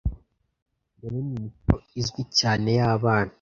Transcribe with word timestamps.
yaremye 1.01 1.35
imico 1.39 1.75
izwi 1.99 2.21
cyane 2.37 2.69
y'abana 2.79 3.29